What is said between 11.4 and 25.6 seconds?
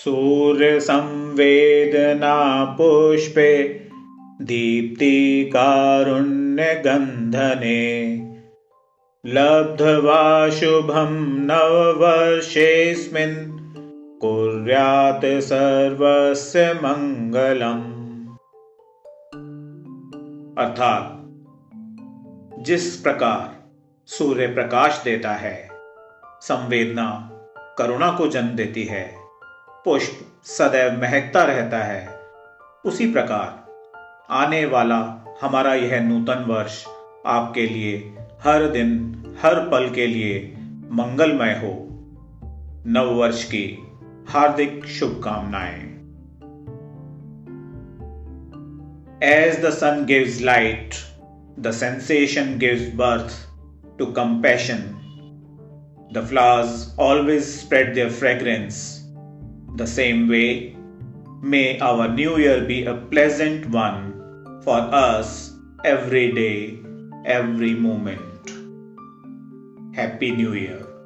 नववर्षेऽस्मिन् कुर्यात् सर्वस्य मङ्गलम् अर्थात जिस प्रकार सूर्य प्रकाश देता है